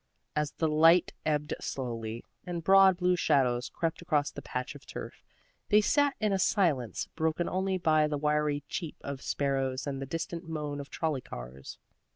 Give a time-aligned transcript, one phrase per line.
[0.35, 5.23] As the light ebbed slowly, and broad blue shadows crept across the patch of turf,
[5.69, 10.07] they sat in a silence broken only by the wiry cheep of sparrows and the
[10.07, 11.77] distant moan of trolley cars.